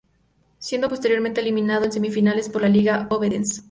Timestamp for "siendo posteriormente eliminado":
0.57-1.85